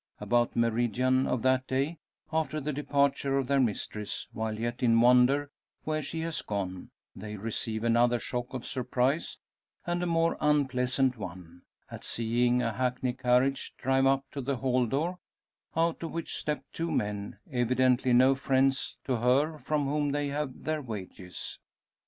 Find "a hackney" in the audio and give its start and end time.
12.63-13.13